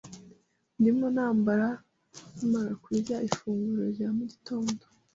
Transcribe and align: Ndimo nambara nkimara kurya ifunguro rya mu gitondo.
Ndimo 0.79 1.05
nambara 1.15 1.67
nkimara 2.33 2.71
kurya 2.83 3.17
ifunguro 3.27 3.83
rya 3.93 4.09
mu 4.17 4.23
gitondo. 4.31 4.83